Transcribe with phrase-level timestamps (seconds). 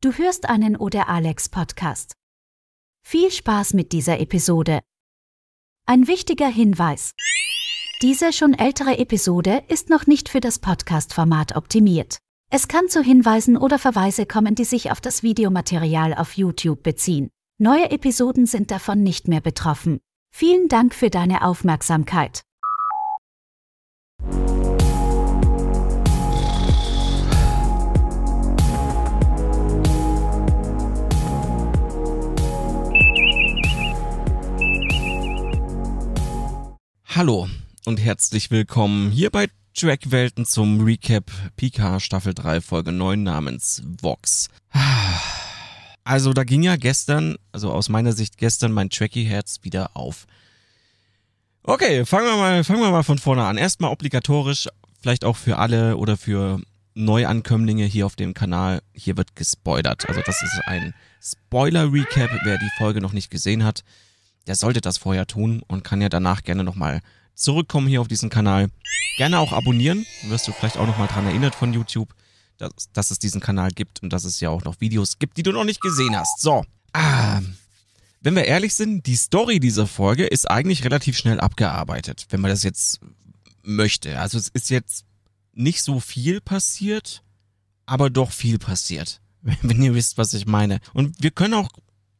[0.00, 2.12] Du hörst einen Oder Alex Podcast.
[3.04, 4.78] Viel Spaß mit dieser Episode.
[5.86, 7.14] Ein wichtiger Hinweis.
[8.00, 12.18] Diese schon ältere Episode ist noch nicht für das Podcast-Format optimiert.
[12.48, 17.28] Es kann zu Hinweisen oder Verweise kommen, die sich auf das Videomaterial auf YouTube beziehen.
[17.58, 19.98] Neue Episoden sind davon nicht mehr betroffen.
[20.30, 22.42] Vielen Dank für deine Aufmerksamkeit.
[37.14, 37.48] Hallo
[37.86, 41.24] und herzlich willkommen hier bei Trackwelten zum Recap
[41.56, 44.50] Pika Staffel 3 Folge 9 namens Vox.
[46.04, 50.26] Also da ging ja gestern, also aus meiner Sicht gestern mein Tracky-Herz wieder auf.
[51.62, 53.58] Okay, fangen wir mal, fangen wir mal von vorne an.
[53.58, 54.68] Erstmal obligatorisch,
[55.02, 56.60] vielleicht auch für alle oder für
[56.94, 58.80] Neuankömmlinge hier auf dem Kanal.
[58.94, 60.08] Hier wird gespoilert.
[60.08, 62.30] Also das ist ein Spoiler-Recap.
[62.44, 63.82] Wer die Folge noch nicht gesehen hat,
[64.48, 67.00] der sollte das vorher tun und kann ja danach gerne nochmal
[67.34, 68.68] zurückkommen hier auf diesen Kanal.
[69.16, 70.04] Gerne auch abonnieren.
[70.24, 72.12] Wirst du vielleicht auch nochmal dran erinnert von YouTube
[72.58, 75.42] dass, dass es diesen Kanal gibt und dass es ja auch noch Videos gibt, die
[75.42, 76.40] du noch nicht gesehen hast.
[76.40, 76.64] So.
[76.92, 77.40] Ah,
[78.20, 82.50] wenn wir ehrlich sind, die Story dieser Folge ist eigentlich relativ schnell abgearbeitet, wenn man
[82.50, 83.00] das jetzt
[83.62, 84.18] möchte.
[84.18, 85.04] Also es ist jetzt
[85.54, 87.22] nicht so viel passiert,
[87.86, 89.20] aber doch viel passiert.
[89.62, 90.80] Wenn ihr wisst, was ich meine.
[90.94, 91.70] Und wir können auch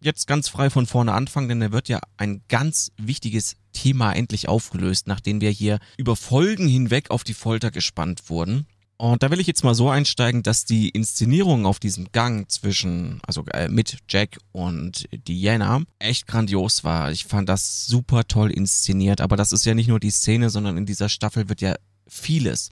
[0.01, 4.49] jetzt ganz frei von vorne anfangen, denn da wird ja ein ganz wichtiges Thema endlich
[4.49, 8.67] aufgelöst, nachdem wir hier über Folgen hinweg auf die Folter gespannt wurden.
[9.01, 13.21] Und da will ich jetzt mal so einsteigen, dass die Inszenierung auf diesem Gang zwischen,
[13.25, 17.13] also äh, mit Jack und Diana echt grandios war.
[17.13, 20.77] Ich fand das super toll inszeniert, aber das ist ja nicht nur die Szene, sondern
[20.77, 21.77] in dieser Staffel wird ja
[22.09, 22.71] vieles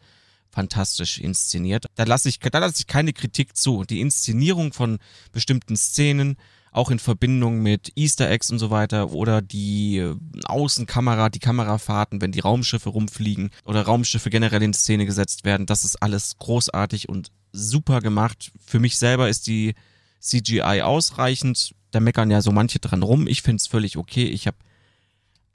[0.51, 1.87] fantastisch inszeniert.
[1.95, 3.85] Da lasse ich, da lasse ich keine Kritik zu.
[3.85, 4.99] Die Inszenierung von
[5.31, 6.37] bestimmten Szenen,
[6.77, 12.21] auch in Verbindung mit Easter Eggs und so weiter oder die äh, Außenkamera, die Kamerafahrten,
[12.21, 17.09] wenn die Raumschiffe rumfliegen oder Raumschiffe generell in Szene gesetzt werden, das ist alles großartig
[17.09, 18.53] und super gemacht.
[18.65, 19.75] Für mich selber ist die
[20.21, 21.75] CGI ausreichend.
[21.93, 23.27] Da meckern ja so manche dran rum.
[23.27, 24.25] Ich finde es völlig okay.
[24.25, 24.59] Ich habe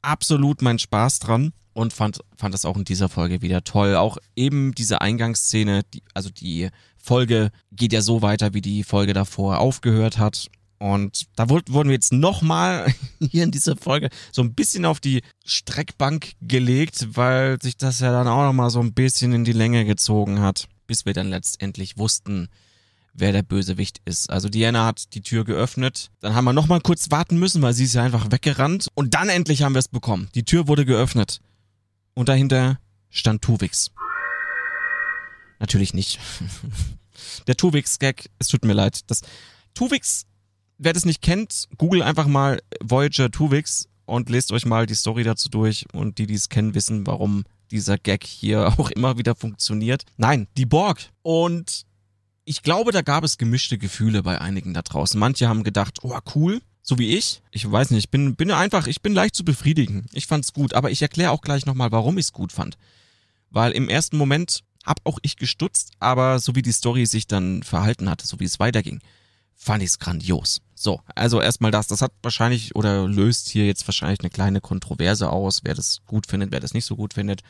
[0.01, 3.95] absolut meinen Spaß dran und fand, fand das auch in dieser Folge wieder toll.
[3.95, 9.13] Auch eben diese Eingangsszene, die, also die Folge geht ja so weiter, wie die Folge
[9.13, 10.49] davor aufgehört hat.
[10.81, 15.21] Und da wurden wir jetzt nochmal hier in dieser Folge so ein bisschen auf die
[15.45, 19.85] Streckbank gelegt, weil sich das ja dann auch nochmal so ein bisschen in die Länge
[19.85, 22.47] gezogen hat, bis wir dann letztendlich wussten,
[23.13, 24.31] wer der Bösewicht ist.
[24.31, 27.83] Also Diana hat die Tür geöffnet, dann haben wir nochmal kurz warten müssen, weil sie
[27.83, 30.29] ist ja einfach weggerannt und dann endlich haben wir es bekommen.
[30.33, 31.41] Die Tür wurde geöffnet
[32.15, 32.79] und dahinter
[33.11, 33.91] stand Tuvix.
[35.59, 36.19] Natürlich nicht.
[37.45, 39.01] der Tuvix-Gag, es tut mir leid.
[39.05, 39.21] Das
[39.75, 40.25] Tuvix
[40.81, 45.23] wer das nicht kennt, google einfach mal Voyager Tuvix und lest euch mal die Story
[45.23, 49.35] dazu durch und die, die es kennen, wissen, warum dieser Gag hier auch immer wieder
[49.35, 50.03] funktioniert.
[50.17, 50.99] Nein, die Borg.
[51.21, 51.85] Und
[52.43, 55.19] ich glaube, da gab es gemischte Gefühle bei einigen da draußen.
[55.19, 57.41] Manche haben gedacht, oh cool, so wie ich.
[57.51, 60.07] Ich weiß nicht, ich bin, bin einfach, ich bin leicht zu befriedigen.
[60.13, 62.77] Ich fand's gut, aber ich erkläre auch gleich nochmal, warum ich's gut fand.
[63.51, 67.61] Weil im ersten Moment hab auch ich gestutzt, aber so wie die Story sich dann
[67.61, 68.99] verhalten hatte, so wie es weiterging,
[69.61, 70.61] fand ich's grandios.
[70.73, 71.87] So, also erstmal das.
[71.87, 76.25] Das hat wahrscheinlich oder löst hier jetzt wahrscheinlich eine kleine Kontroverse aus, wer das gut
[76.25, 77.41] findet, wer das nicht so gut findet.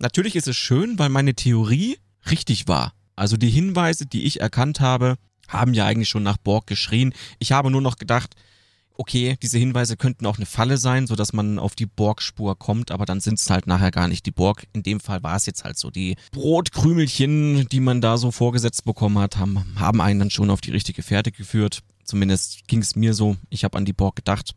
[0.00, 1.98] Natürlich ist es schön, weil meine Theorie
[2.28, 2.92] richtig war.
[3.14, 5.16] Also die Hinweise, die ich erkannt habe,
[5.46, 7.14] haben ja eigentlich schon nach Borg geschrien.
[7.38, 8.34] Ich habe nur noch gedacht,
[8.96, 12.90] okay, diese Hinweise könnten auch eine Falle sein, so dass man auf die Borg-Spur kommt,
[12.90, 14.66] aber dann sind es halt nachher gar nicht die Borg.
[14.72, 15.90] In dem Fall war es jetzt halt so.
[15.90, 20.60] Die Brotkrümelchen, die man da so vorgesetzt bekommen hat, haben, haben einen dann schon auf
[20.60, 21.80] die richtige Fährte geführt.
[22.04, 23.36] Zumindest ging es mir so.
[23.50, 24.54] Ich habe an die Borg gedacht,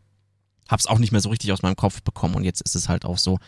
[0.70, 3.06] hab's auch nicht mehr so richtig aus meinem Kopf bekommen und jetzt ist es halt
[3.06, 3.40] auch so.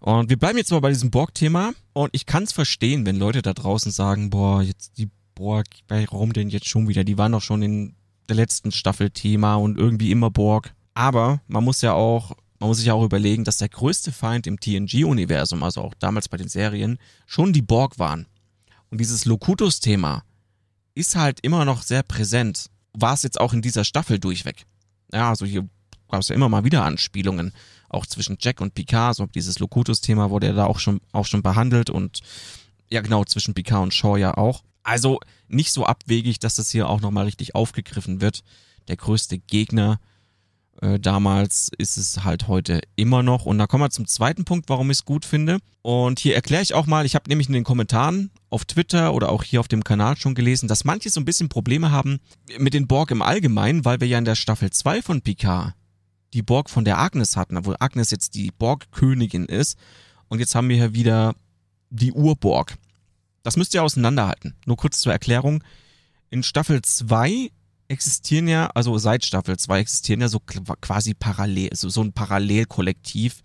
[0.00, 3.54] Und wir bleiben jetzt mal bei diesem Borg-Thema und ich kann's verstehen, wenn Leute da
[3.54, 7.04] draußen sagen, boah, jetzt die Borg, warum denn jetzt schon wieder?
[7.04, 7.94] Die waren doch schon in
[8.28, 10.74] der letzten Staffel Thema und irgendwie immer Borg.
[10.94, 14.60] Aber man muss ja auch, man muss sich auch überlegen, dass der größte Feind im
[14.60, 18.26] TNG-Universum, also auch damals bei den Serien, schon die Borg waren.
[18.90, 20.22] Und dieses Locutus-Thema
[20.94, 22.70] ist halt immer noch sehr präsent.
[22.92, 24.66] War es jetzt auch in dieser Staffel durchweg.
[25.12, 25.68] Ja, also hier
[26.08, 27.52] gab es ja immer mal wieder Anspielungen,
[27.88, 31.42] auch zwischen Jack und Picard, so dieses Locutus-Thema wurde ja da auch schon, auch schon
[31.42, 32.20] behandelt und
[32.88, 34.62] ja genau, zwischen Picard und Shaw ja auch.
[34.84, 38.42] Also nicht so abwegig, dass das hier auch nochmal richtig aufgegriffen wird.
[38.88, 39.98] Der größte Gegner
[40.82, 43.46] Äh, damals ist es halt heute immer noch.
[43.46, 45.58] Und da kommen wir zum zweiten Punkt, warum ich es gut finde.
[45.82, 49.28] Und hier erkläre ich auch mal, ich habe nämlich in den Kommentaren auf Twitter oder
[49.30, 52.18] auch hier auf dem Kanal schon gelesen, dass manche so ein bisschen Probleme haben
[52.58, 55.74] mit den Borg im Allgemeinen, weil wir ja in der Staffel 2 von Picard
[56.32, 59.78] die Borg von der Agnes hatten, obwohl Agnes jetzt die Borg-Königin ist.
[60.26, 61.34] Und jetzt haben wir hier wieder
[61.90, 62.76] die Urborg.
[63.44, 64.54] Das müsst ihr auseinanderhalten.
[64.66, 65.62] Nur kurz zur Erklärung.
[66.30, 67.50] In Staffel 2
[67.88, 73.42] existieren ja, also seit Staffel 2 existieren ja so quasi parallel, so, so ein Parallelkollektiv,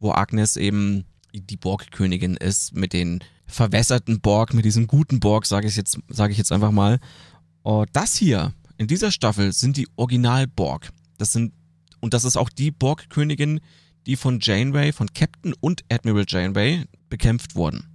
[0.00, 1.04] wo Agnes eben
[1.34, 6.38] die Borg-Königin ist, mit den verwässerten Borg, mit diesem guten Borg, sage ich jetzt, ich
[6.38, 6.98] jetzt einfach mal.
[7.62, 10.90] Und das hier in dieser Staffel sind die Original-Borg.
[11.18, 11.52] Das sind,
[12.00, 13.60] und das ist auch die Borg-Königin,
[14.06, 17.91] die von Janeway, von Captain und Admiral Janeway bekämpft wurden.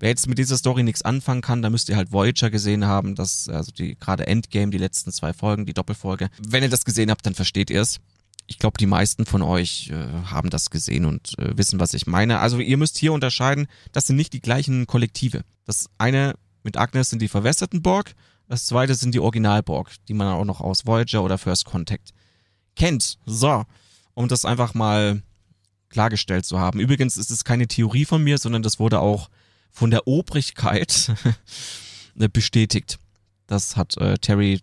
[0.00, 3.14] Wer jetzt mit dieser Story nichts anfangen kann, da müsst ihr halt Voyager gesehen haben,
[3.14, 6.28] das, also die gerade Endgame, die letzten zwei Folgen, die Doppelfolge.
[6.46, 7.98] Wenn ihr das gesehen habt, dann versteht ihr es.
[8.46, 9.96] Ich glaube, die meisten von euch äh,
[10.30, 12.38] haben das gesehen und äh, wissen, was ich meine.
[12.38, 15.42] Also ihr müsst hier unterscheiden, das sind nicht die gleichen Kollektive.
[15.66, 18.14] Das eine mit Agnes sind die verwässerten Borg,
[18.48, 22.14] das zweite sind die Original-Borg, die man auch noch aus Voyager oder First Contact
[22.76, 23.18] kennt.
[23.26, 23.64] So,
[24.14, 25.22] um das einfach mal
[25.90, 26.80] klargestellt zu haben.
[26.80, 29.28] Übrigens ist es keine Theorie von mir, sondern das wurde auch
[29.70, 31.12] von der Obrigkeit
[32.32, 32.98] bestätigt.
[33.46, 34.60] Das hat äh, Terry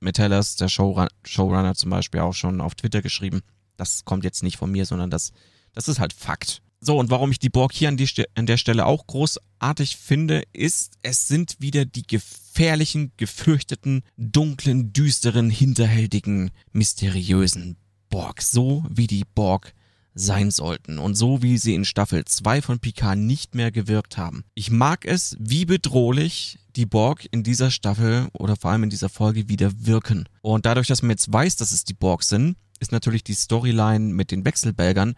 [0.00, 3.42] Metellus, der Showrun Showrunner zum Beispiel, auch schon auf Twitter geschrieben.
[3.76, 5.32] Das kommt jetzt nicht von mir, sondern das,
[5.74, 6.62] das ist halt Fakt.
[6.84, 10.42] So, und warum ich die Borg hier an, die, an der Stelle auch großartig finde,
[10.52, 17.76] ist, es sind wieder die gefährlichen, gefürchteten, dunklen, düsteren, hinterhältigen, mysteriösen
[18.08, 18.42] Borg.
[18.42, 19.74] So wie die Borg
[20.14, 24.44] sein sollten und so wie sie in Staffel 2 von Picard nicht mehr gewirkt haben.
[24.54, 29.08] Ich mag es, wie bedrohlich die Borg in dieser Staffel oder vor allem in dieser
[29.08, 30.28] Folge wieder wirken.
[30.40, 34.12] Und dadurch, dass man jetzt weiß, dass es die Borg sind, ist natürlich die Storyline
[34.12, 35.14] mit den Wechselbelgern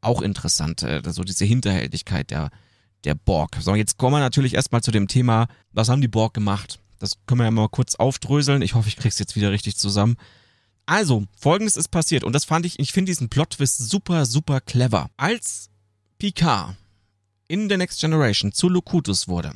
[0.00, 0.82] auch interessant.
[0.82, 2.50] Also diese Hinterhältigkeit der,
[3.04, 3.56] der Borg.
[3.60, 6.80] So, jetzt kommen wir natürlich erstmal zu dem Thema, was haben die Borg gemacht?
[6.98, 8.62] Das können wir ja mal kurz aufdröseln.
[8.62, 10.16] Ich hoffe, ich krieg's jetzt wieder richtig zusammen.
[10.92, 15.08] Also, folgendes ist passiert und das fand ich, ich finde diesen Plot-Twist super, super clever.
[15.16, 15.70] Als
[16.18, 16.76] Picard
[17.48, 19.54] in The Next Generation zu Locutus wurde,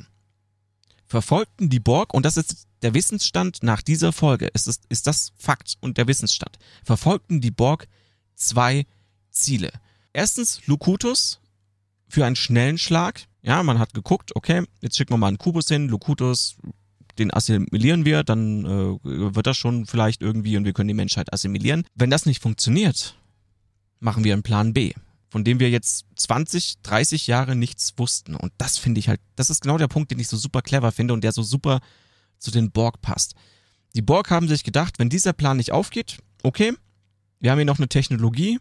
[1.05, 5.31] verfolgten die Borg, und das ist der Wissensstand nach dieser Folge, ist, ist, ist das
[5.37, 7.87] Fakt und der Wissensstand, verfolgten die Borg
[8.33, 8.87] zwei
[9.29, 9.71] Ziele.
[10.13, 11.39] Erstens Locutus
[12.07, 13.27] für einen schnellen Schlag.
[13.43, 16.55] Ja, man hat geguckt, okay, jetzt schicken wir mal einen Kubus hin, Locutus
[17.19, 21.33] den assimilieren wir, dann äh, wird das schon vielleicht irgendwie und wir können die Menschheit
[21.33, 21.83] assimilieren.
[21.95, 23.15] Wenn das nicht funktioniert,
[23.99, 24.93] machen wir einen Plan B,
[25.29, 28.35] von dem wir jetzt 20, 30 Jahre nichts wussten.
[28.35, 30.91] Und das finde ich halt, das ist genau der Punkt, den ich so super clever
[30.91, 31.79] finde und der so super
[32.39, 33.35] zu den Borg passt.
[33.95, 36.73] Die Borg haben sich gedacht, wenn dieser Plan nicht aufgeht, okay,
[37.39, 38.59] wir haben hier noch eine Technologie,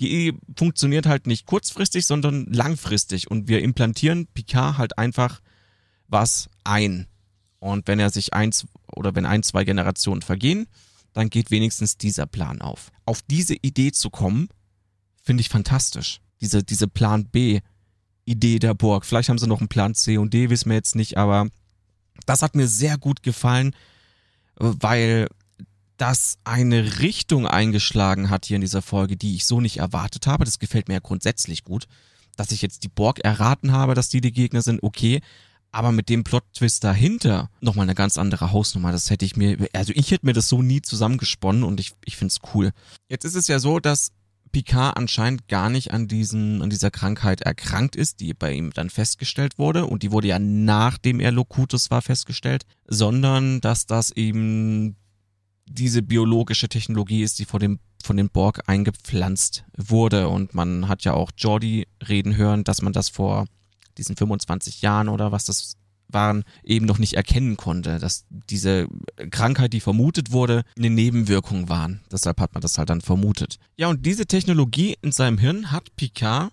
[0.00, 5.40] die funktioniert halt nicht kurzfristig, sondern langfristig und wir implantieren Picard halt einfach
[6.08, 7.06] was ein.
[7.58, 10.66] Und wenn er sich eins oder wenn ein, zwei Generationen vergehen,
[11.12, 12.90] dann geht wenigstens dieser Plan auf.
[13.06, 14.48] Auf diese Idee zu kommen,
[15.22, 16.20] finde ich fantastisch.
[16.40, 17.60] Diese, diese Plan B
[18.26, 19.06] Idee der Burg.
[19.06, 21.48] Vielleicht haben sie noch einen Plan C und D, wissen wir jetzt nicht, aber
[22.26, 23.74] das hat mir sehr gut gefallen,
[24.56, 25.28] weil
[25.96, 30.44] das eine Richtung eingeschlagen hat hier in dieser Folge, die ich so nicht erwartet habe.
[30.44, 31.86] Das gefällt mir ja grundsätzlich gut.
[32.36, 35.22] Dass ich jetzt die Borg erraten habe, dass die die Gegner sind, okay
[35.72, 38.92] aber mit dem Plot-Twist dahinter nochmal eine ganz andere Hausnummer.
[38.92, 42.16] Das hätte ich mir, also ich hätte mir das so nie zusammengesponnen und ich, ich
[42.16, 42.72] finde es cool.
[43.08, 44.12] Jetzt ist es ja so, dass
[44.52, 48.88] Picard anscheinend gar nicht an diesen, an dieser Krankheit erkrankt ist, die bei ihm dann
[48.88, 49.86] festgestellt wurde.
[49.86, 54.96] Und die wurde ja nachdem er Locutus war festgestellt, sondern dass das eben
[55.66, 60.28] diese biologische Technologie ist, die vor dem, von den Borg eingepflanzt wurde.
[60.28, 63.46] Und man hat ja auch Jordi reden hören, dass man das vor
[63.98, 65.76] diesen 25 Jahren oder was das
[66.08, 68.86] waren, eben noch nicht erkennen konnte, dass diese
[69.30, 72.00] Krankheit, die vermutet wurde, eine Nebenwirkung waren.
[72.10, 73.58] Deshalb hat man das halt dann vermutet.
[73.76, 76.52] Ja, und diese Technologie in seinem Hirn hat Picard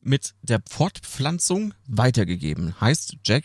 [0.00, 2.80] mit der Fortpflanzung weitergegeben.
[2.80, 3.44] Heißt, Jack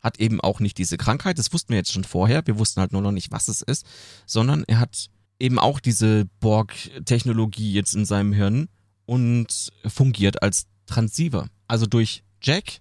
[0.00, 2.92] hat eben auch nicht diese Krankheit, das wussten wir jetzt schon vorher, wir wussten halt
[2.92, 3.86] nur noch nicht, was es ist,
[4.26, 8.68] sondern er hat eben auch diese Borg-Technologie jetzt in seinem Hirn
[9.06, 11.48] und fungiert als Transceiver.
[11.68, 12.80] Also durch Jack,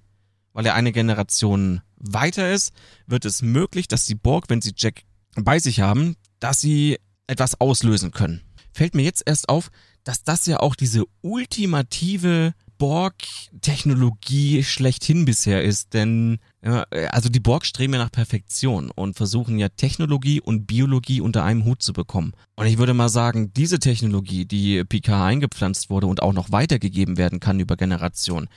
[0.54, 2.74] weil er eine Generation weiter ist,
[3.08, 5.04] wird es möglich, dass die Borg, wenn sie Jack
[5.36, 8.42] bei sich haben, dass sie etwas auslösen können.
[8.74, 9.70] Fällt mir jetzt erst auf,
[10.04, 17.94] dass das ja auch diese ultimative Borg-Technologie schlechthin bisher ist, denn Also die Borg streben
[17.94, 22.34] ja nach Perfektion und versuchen ja Technologie und Biologie unter einem Hut zu bekommen.
[22.56, 27.18] Und ich würde mal sagen, diese Technologie, die Picard eingepflanzt wurde und auch noch weitergegeben
[27.18, 28.48] werden kann über Generationen,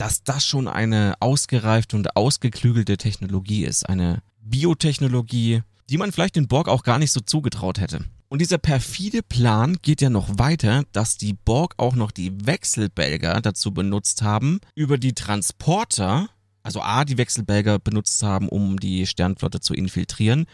[0.00, 3.86] dass das schon eine ausgereifte und ausgeklügelte Technologie ist.
[3.86, 8.06] Eine Biotechnologie, die man vielleicht den Borg auch gar nicht so zugetraut hätte.
[8.30, 13.42] Und dieser perfide Plan geht ja noch weiter, dass die Borg auch noch die Wechselbälger
[13.42, 16.30] dazu benutzt haben, über die Transporter,
[16.62, 20.46] also A, die Wechselbälger benutzt haben, um die Sternflotte zu infiltrieren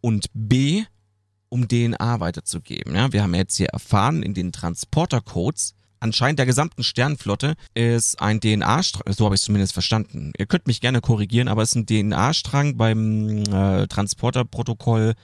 [0.00, 0.82] und B,
[1.48, 2.96] um DNA weiterzugeben.
[2.96, 8.40] Ja, wir haben jetzt hier erfahren in den Transportercodes, anscheinend der gesamten Sternflotte ist ein
[8.40, 10.32] DNA-Strang, so habe ich es zumindest verstanden.
[10.36, 15.14] Ihr könnt mich gerne korrigieren, aber es ist ein DNA-Strang beim äh, Transporterprotokoll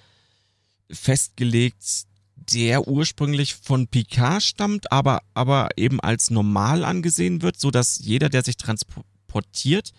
[0.90, 2.04] festgelegt,
[2.37, 8.28] der ursprünglich von Picard stammt, aber, aber eben als normal angesehen wird, so dass jeder,
[8.28, 9.92] der sich transportiert,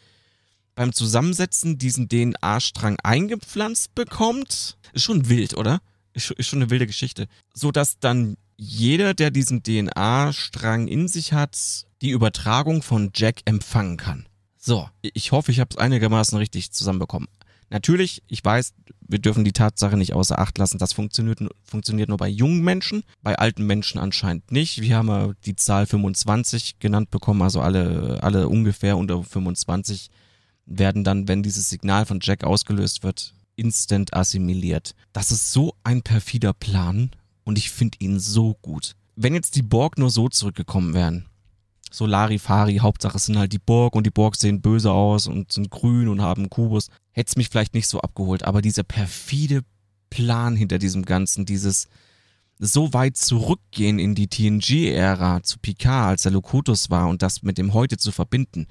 [0.76, 4.78] beim Zusammensetzen diesen DNA-Strang eingepflanzt bekommt.
[4.94, 5.82] Ist schon wild, oder?
[6.14, 7.28] Ist, schon eine wilde Geschichte.
[7.54, 13.98] So dass dann jeder, der diesen DNA-Strang in sich hat, die Übertragung von Jack empfangen
[13.98, 14.28] kann.
[14.58, 17.30] So, ich hoffe, ich habe es einigermaßen richtig zusammenbekommen.
[17.70, 18.74] Natürlich, ich weiß,
[19.08, 23.04] wir dürfen die Tatsache nicht außer Acht lassen, das funktioniert, funktioniert nur bei jungen Menschen,
[23.22, 24.82] bei alten Menschen anscheinend nicht.
[24.82, 30.10] Wir haben die Zahl 25 genannt bekommen, also alle, alle ungefähr unter 25
[30.66, 34.96] werden dann, wenn dieses Signal von Jack ausgelöst wird, instant assimiliert.
[35.14, 37.12] Das ist so ein perfider Plan
[37.48, 38.96] und ich finde ihn so gut.
[39.16, 41.26] Wenn jetzt die Borg nur so zurückgekommen wären,
[41.90, 45.54] so Larifari, Hauptsache es sind halt die Borg und die Borg sehen böse aus und
[45.54, 49.62] sind grün und haben Kubus, hätte es mich vielleicht nicht so abgeholt, aber dieser perfide
[50.10, 51.88] Plan hinter diesem Ganzen, dieses
[52.60, 57.58] so weit zurückgehen in die TNG-Ära zu Picard, als er Locutus war und das mit
[57.58, 58.68] dem heute zu verbinden,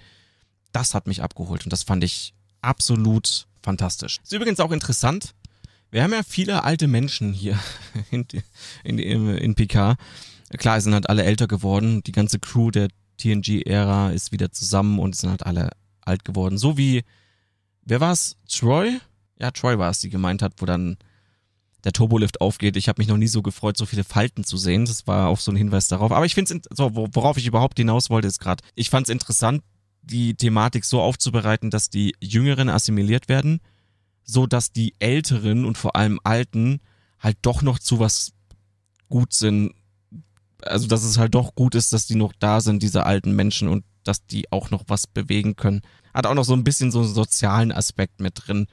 [0.73, 4.21] das hat mich abgeholt und das fand ich absolut fantastisch.
[4.23, 5.35] Ist übrigens auch interessant,
[5.91, 7.59] wir haben ja viele alte Menschen hier
[8.11, 8.27] in,
[8.85, 9.99] in, in, Picard.
[10.59, 12.03] Klar, sind halt alle älter geworden.
[12.03, 12.89] Die ganze Crew der
[13.19, 15.71] TNG-Ära ist wieder zusammen und sind halt alle
[16.03, 16.59] alt geworden.
[16.59, 17.03] So wie,
[17.83, 18.37] wer war es?
[18.49, 18.99] Troy?
[19.39, 20.97] Ja, Troy war es, die gemeint hat, wo dann
[21.85, 22.77] der Turbolift aufgeht.
[22.77, 24.87] Ich habe mich noch nie so gefreut, so viele Falten zu sehen.
[24.87, 26.11] Das war auch so ein Hinweis darauf.
[26.11, 29.13] Aber ich finde es, so, worauf ich überhaupt hinaus wollte, ist gerade, ich fand es
[29.13, 29.63] interessant,
[30.03, 33.61] die Thematik so aufzubereiten, dass die Jüngeren assimiliert werden,
[34.27, 36.81] so dass die Älteren und vor allem Alten
[37.19, 38.33] halt doch noch zu was
[39.09, 39.73] gut sind,
[40.63, 43.69] also dass es halt doch gut ist, dass die noch da sind, diese alten Menschen
[43.69, 45.83] und dass die auch noch was bewegen können.
[46.13, 48.67] Hat auch noch so ein bisschen so einen sozialen Aspekt mit drin.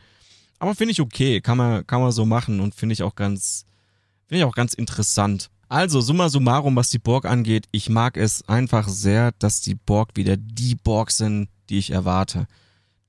[0.59, 3.65] Aber finde ich okay, kann man, kann man so machen und finde ich auch ganz,
[4.27, 5.49] finde ich auch ganz interessant.
[5.69, 10.11] Also, summa summarum, was die Borg angeht, ich mag es einfach sehr, dass die Borg
[10.15, 12.47] wieder die Borg sind, die ich erwarte.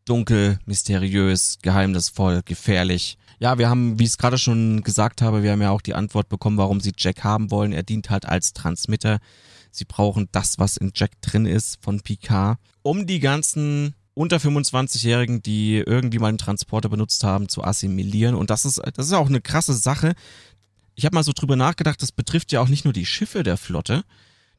[0.04, 5.52] Dunkel, mysteriös, geheimnisvoll, gefährlich ja, wir haben, wie ich es gerade schon gesagt habe, wir
[5.52, 7.72] haben ja auch die Antwort bekommen, warum sie Jack haben wollen.
[7.72, 9.18] Er dient halt als Transmitter.
[9.70, 15.42] Sie brauchen das, was in Jack drin ist von Picard, um die ganzen unter 25-Jährigen,
[15.42, 18.36] die irgendwie mal einen Transporter benutzt haben, zu assimilieren.
[18.36, 20.14] Und das ist, das ist auch eine krasse Sache.
[20.94, 23.56] Ich habe mal so drüber nachgedacht, das betrifft ja auch nicht nur die Schiffe der
[23.56, 24.04] Flotte,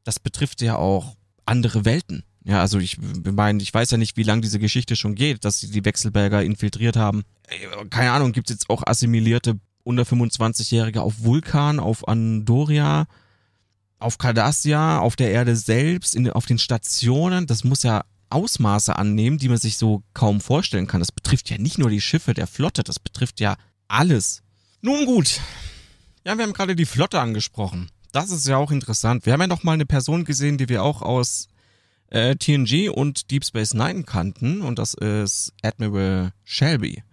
[0.03, 2.23] das betrifft ja auch andere Welten.
[2.45, 5.59] Ja, also ich meine, ich weiß ja nicht, wie lange diese Geschichte schon geht, dass
[5.59, 7.23] sie die Wechselberger infiltriert haben.
[7.89, 13.07] Keine Ahnung, gibt's jetzt auch assimilierte unter 25-Jährige auf Vulkan, auf Andoria,
[13.97, 17.47] auf Cardassia, auf der Erde selbst, in, auf den Stationen.
[17.47, 20.99] Das muss ja Ausmaße annehmen, die man sich so kaum vorstellen kann.
[20.99, 23.55] Das betrifft ja nicht nur die Schiffe der Flotte, das betrifft ja
[23.87, 24.43] alles.
[24.81, 25.39] Nun gut.
[26.25, 27.89] Ja, wir haben gerade die Flotte angesprochen.
[28.11, 29.25] Das ist ja auch interessant.
[29.25, 31.47] Wir haben ja noch mal eine Person gesehen, die wir auch aus
[32.09, 37.03] äh, TNG und Deep Space Nine kannten und das ist Admiral Shelby.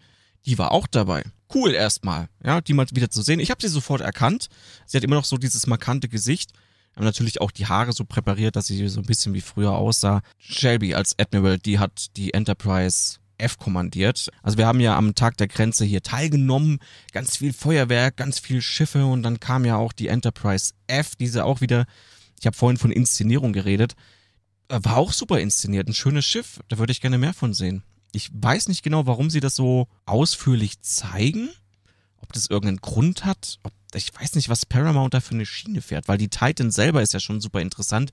[0.46, 1.24] Die war auch dabei.
[1.54, 3.40] Cool erstmal, ja, die mal wieder zu sehen.
[3.40, 4.48] Ich habe sie sofort erkannt.
[4.86, 6.52] Sie hat immer noch so dieses markante Gesicht.
[6.96, 10.22] Haben natürlich auch die Haare so präpariert, dass sie so ein bisschen wie früher aussah.
[10.38, 14.28] Shelby als Admiral, die hat die Enterprise F kommandiert.
[14.42, 16.78] Also wir haben ja am Tag der Grenze hier teilgenommen,
[17.12, 21.44] ganz viel Feuerwerk, ganz viel Schiffe und dann kam ja auch die Enterprise F, diese
[21.44, 21.86] auch wieder,
[22.38, 23.94] ich habe vorhin von Inszenierung geredet,
[24.80, 26.60] war auch super inszeniert, ein schönes Schiff.
[26.68, 27.82] Da würde ich gerne mehr von sehen.
[28.12, 31.50] Ich weiß nicht genau, warum sie das so ausführlich zeigen.
[32.20, 33.58] Ob das irgendeinen Grund hat.
[33.62, 37.02] Ob, ich weiß nicht, was Paramount da für eine Schiene fährt, weil die Titan selber
[37.02, 38.12] ist ja schon super interessant.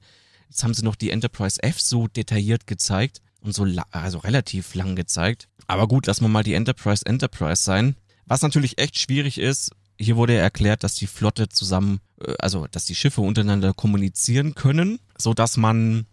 [0.49, 4.95] Jetzt haben sie noch die Enterprise F so detailliert gezeigt und so also relativ lang
[4.95, 5.47] gezeigt.
[5.67, 7.95] Aber gut, lassen wir mal die Enterprise Enterprise sein.
[8.25, 12.67] Was natürlich echt schwierig ist, hier wurde ja erklärt, dass die Flotte zusammen, äh, also
[12.67, 16.05] dass die Schiffe untereinander kommunizieren können, so dass man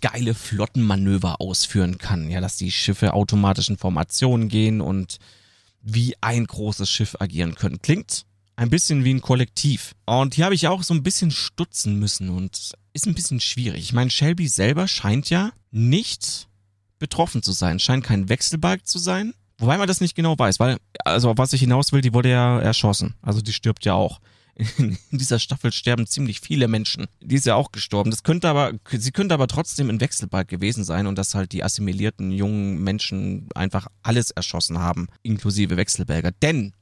[0.00, 2.30] geile Flottenmanöver ausführen kann.
[2.30, 5.18] Ja, dass die Schiffe automatisch in Formationen gehen und
[5.82, 7.80] wie ein großes Schiff agieren können.
[7.80, 8.24] Klingt
[8.56, 9.94] ein bisschen wie ein Kollektiv.
[10.06, 13.82] Und hier habe ich auch so ein bisschen stutzen müssen und ist ein bisschen schwierig.
[13.82, 16.48] Ich meine, Shelby selber scheint ja nicht
[16.98, 19.34] betroffen zu sein, scheint kein Wechselbalg zu sein.
[19.58, 22.30] Wobei man das nicht genau weiß, weil, also auf was ich hinaus will, die wurde
[22.30, 23.14] ja erschossen.
[23.22, 24.20] Also die stirbt ja auch.
[24.78, 27.06] In dieser Staffel sterben ziemlich viele Menschen.
[27.20, 28.10] Die ist ja auch gestorben.
[28.10, 31.62] Das könnte aber, sie könnte aber trotzdem ein Wechselbalg gewesen sein und dass halt die
[31.62, 36.32] assimilierten jungen Menschen einfach alles erschossen haben, inklusive Wechselberger.
[36.42, 36.72] Denn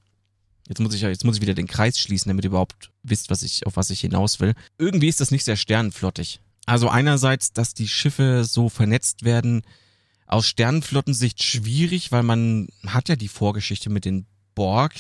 [0.69, 3.43] Jetzt muss ich jetzt muss ich wieder den Kreis schließen, damit ihr überhaupt wisst, was
[3.43, 4.55] ich, auf was ich hinaus will.
[4.79, 6.41] Irgendwie ist das nicht sehr sternenflottig.
[6.65, 9.63] Also einerseits, dass die Schiffe so vernetzt werden,
[10.27, 14.95] aus Sternenflottensicht schwierig, weil man hat ja die Vorgeschichte mit den Borg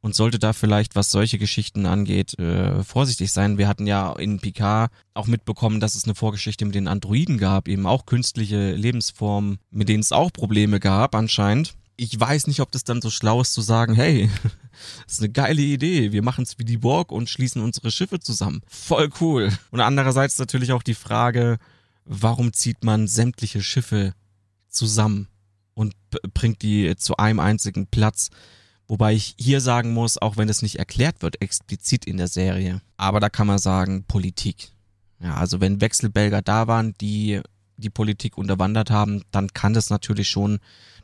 [0.00, 3.58] und sollte da vielleicht, was solche Geschichten angeht, äh, vorsichtig sein.
[3.58, 7.68] Wir hatten ja in Picard auch mitbekommen, dass es eine Vorgeschichte mit den Androiden gab,
[7.68, 12.70] eben auch künstliche Lebensformen, mit denen es auch Probleme gab anscheinend ich weiß nicht, ob
[12.70, 14.30] das dann so schlau ist zu sagen, hey,
[15.04, 18.20] das ist eine geile Idee, wir machen es wie die Borg und schließen unsere Schiffe
[18.20, 18.62] zusammen.
[18.68, 19.50] Voll cool.
[19.70, 21.58] Und andererseits natürlich auch die Frage,
[22.04, 24.14] warum zieht man sämtliche Schiffe
[24.68, 25.26] zusammen
[25.74, 25.94] und
[26.32, 28.30] bringt die zu einem einzigen Platz?
[28.88, 32.80] Wobei ich hier sagen muss, auch wenn es nicht erklärt wird, explizit in der Serie,
[32.96, 34.70] aber da kann man sagen, Politik.
[35.20, 37.40] Ja, also wenn Wechselbelger da waren, die
[37.76, 40.58] die Politik unterwandert haben, dann kann das natürlich schon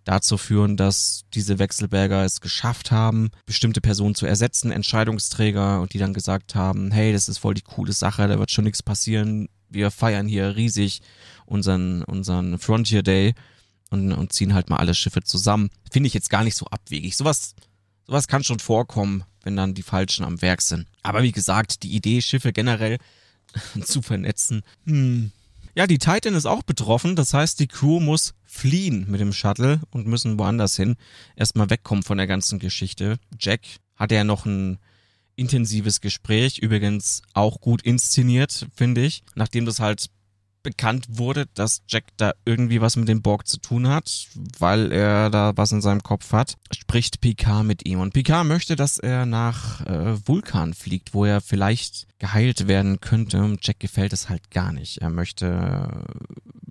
[0.05, 5.99] dazu führen, dass diese Wechselberger es geschafft haben, bestimmte Personen zu ersetzen, Entscheidungsträger, und die
[5.99, 9.49] dann gesagt haben, hey, das ist voll die coole Sache, da wird schon nichts passieren,
[9.71, 11.01] wir feiern hier riesig
[11.47, 13.35] unseren, unseren Frontier Day
[13.91, 15.71] und, und ziehen halt mal alle Schiffe zusammen.
[15.91, 17.17] Finde ich jetzt gar nicht so abwegig.
[17.17, 17.55] Sowas,
[18.07, 20.87] sowas kann schon vorkommen, wenn dann die Falschen am Werk sind.
[21.03, 22.99] Aber wie gesagt, die Idee, Schiffe generell
[23.85, 25.33] zu vernetzen, hm,
[25.77, 27.17] ja, die Titan ist auch betroffen.
[27.17, 30.97] Das heißt, die Crew muss fliehen mit dem Shuttle und müssen woanders hin.
[31.35, 33.19] Erstmal wegkommen von der ganzen Geschichte.
[33.39, 33.63] Jack
[33.97, 34.79] hatte ja noch ein
[35.37, 39.25] intensives Gespräch, übrigens auch gut inszeniert, finde ich.
[39.35, 40.07] Nachdem das halt
[40.65, 44.27] bekannt wurde, dass Jack da irgendwie was mit dem Borg zu tun hat,
[44.59, 48.01] weil er da was in seinem Kopf hat, spricht Picard mit ihm.
[48.01, 53.57] Und Picard möchte, dass er nach äh, Vulkan fliegt, wo er vielleicht geheilt werden könnte.
[53.61, 54.99] Jack gefällt es halt gar nicht.
[54.99, 56.09] Er möchte,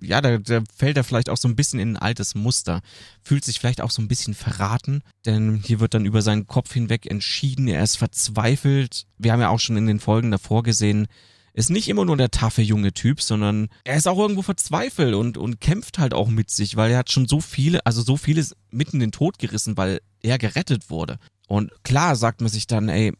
[0.02, 2.82] äh, ja, da, da fällt er vielleicht auch so ein bisschen in ein altes Muster.
[3.22, 6.72] Fühlt sich vielleicht auch so ein bisschen verraten, denn hier wird dann über seinen Kopf
[6.72, 7.68] hinweg entschieden.
[7.68, 9.06] Er ist verzweifelt.
[9.16, 11.06] Wir haben ja auch schon in den Folgen davor gesehen,
[11.54, 15.38] ist nicht immer nur der taffe junge Typ, sondern er ist auch irgendwo verzweifelt und,
[15.38, 18.56] und kämpft halt auch mit sich, weil er hat schon so viele, also so vieles
[18.70, 21.18] mitten in den Tod gerissen, weil er gerettet wurde.
[21.46, 23.12] Und klar sagt man sich dann, ey,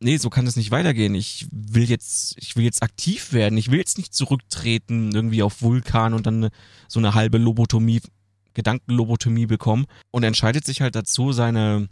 [0.00, 1.14] nee, so kann es nicht weitergehen.
[1.14, 3.56] Ich will jetzt, ich will jetzt aktiv werden.
[3.56, 6.50] Ich will jetzt nicht zurücktreten, irgendwie auf Vulkan und dann
[6.88, 8.02] so eine halbe Lobotomie,
[8.52, 9.86] Gedankenlobotomie bekommen.
[10.10, 11.88] Und entscheidet sich halt dazu, seine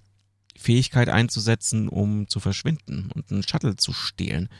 [0.58, 4.50] Fähigkeit einzusetzen, um zu verschwinden und einen Shuttle zu stehlen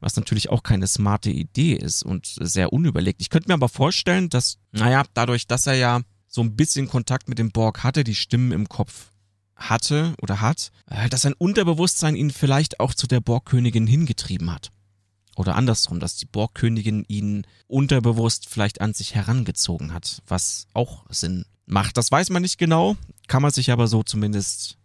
[0.00, 3.20] was natürlich auch keine smarte Idee ist und sehr unüberlegt.
[3.20, 7.28] Ich könnte mir aber vorstellen, dass, naja, dadurch, dass er ja so ein bisschen Kontakt
[7.28, 9.10] mit dem Borg hatte, die Stimmen im Kopf
[9.56, 14.70] hatte oder hat, äh, dass sein Unterbewusstsein ihn vielleicht auch zu der Borgkönigin hingetrieben hat.
[15.36, 21.44] Oder andersrum, dass die Borgkönigin ihn unterbewusst vielleicht an sich herangezogen hat, was auch Sinn
[21.64, 21.96] macht.
[21.96, 22.96] Das weiß man nicht genau,
[23.28, 24.78] kann man sich aber so zumindest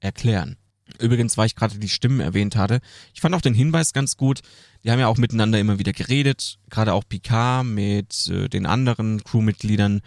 [0.00, 0.56] erklären.
[1.00, 2.80] Übrigens, weil ich gerade die Stimmen erwähnt hatte,
[3.14, 4.40] ich fand auch den Hinweis ganz gut.
[4.84, 9.22] Die haben ja auch miteinander immer wieder geredet, gerade auch Picard mit äh, den anderen
[9.24, 10.00] Crewmitgliedern.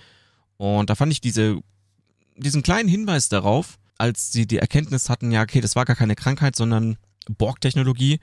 [0.57, 1.59] Und da fand ich diese,
[2.37, 6.15] diesen kleinen Hinweis darauf, als sie die Erkenntnis hatten, ja, okay, das war gar keine
[6.15, 6.97] Krankheit, sondern
[7.29, 8.19] Borg-Technologie.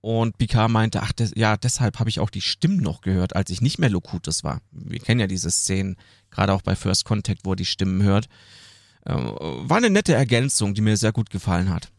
[0.00, 3.48] Und Picard meinte, ach, des, ja, deshalb habe ich auch die Stimmen noch gehört, als
[3.48, 4.60] ich nicht mehr Locutus war.
[4.70, 5.96] Wir kennen ja diese Szenen,
[6.30, 8.28] gerade auch bei First Contact, wo er die Stimmen hört.
[9.04, 11.90] Äh, war eine nette Ergänzung, die mir sehr gut gefallen hat.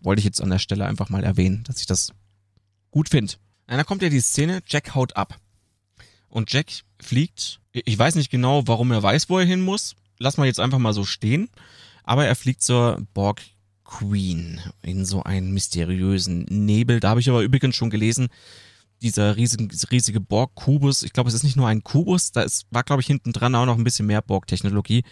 [0.00, 2.12] Wollte ich jetzt an der Stelle einfach mal erwähnen, dass ich das
[2.90, 3.34] gut finde.
[3.66, 5.38] Da kommt ja die Szene, Jack haut ab.
[6.28, 6.66] Und Jack
[7.00, 9.96] fliegt, ich weiß nicht genau, warum er weiß, wo er hin muss.
[10.18, 11.48] Lass mal jetzt einfach mal so stehen.
[12.04, 13.40] Aber er fliegt zur Borg
[13.84, 17.00] Queen in so einen mysteriösen Nebel.
[17.00, 18.28] Da habe ich aber übrigens schon gelesen,
[19.02, 22.84] dieser riesige, riesige Borg-Kubus, ich glaube, es ist nicht nur ein Kubus, da ist, war,
[22.84, 25.04] glaube ich, hinten dran auch noch ein bisschen mehr Borg-Technologie.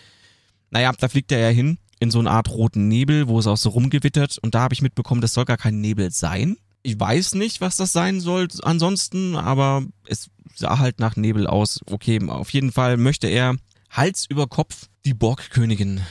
[0.71, 3.57] Naja, da fliegt er ja hin in so eine Art roten Nebel, wo es auch
[3.57, 4.39] so rumgewittert.
[4.39, 6.57] Und da habe ich mitbekommen, das soll gar kein Nebel sein.
[6.83, 11.81] Ich weiß nicht, was das sein soll ansonsten, aber es sah halt nach Nebel aus.
[11.87, 13.57] Okay, auf jeden Fall möchte er
[13.91, 16.03] Hals über Kopf die Borgkönigin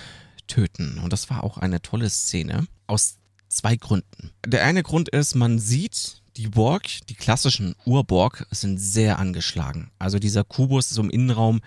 [0.47, 0.99] töten.
[1.03, 2.67] Und das war auch eine tolle Szene.
[2.87, 3.17] Aus
[3.49, 4.31] zwei Gründen.
[4.45, 9.89] Der eine Grund ist, man sieht Die Borg, die klassischen Urborg, sind sehr angeschlagen.
[9.97, 11.61] Also dieser Kubus so im Innenraum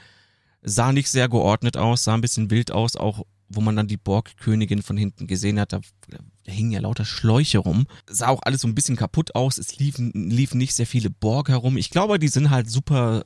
[0.63, 3.97] sah nicht sehr geordnet aus, sah ein bisschen wild aus, auch wo man dann die
[3.97, 6.19] Borg-Königin von hinten gesehen hat, da, da
[6.53, 7.87] hingen ja lauter Schläuche rum.
[8.09, 11.49] Sah auch alles so ein bisschen kaputt aus, es liefen, liefen nicht sehr viele Borg
[11.49, 11.77] herum.
[11.77, 13.25] Ich glaube, die sind halt super,